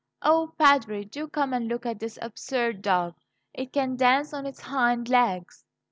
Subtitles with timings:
[0.23, 3.13] "Oh, Padre, do come and look at this absurd dog!
[3.53, 5.63] It can dance on its hind legs."